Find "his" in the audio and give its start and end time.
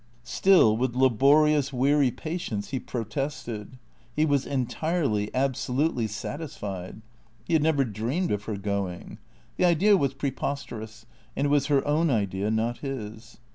12.79-13.37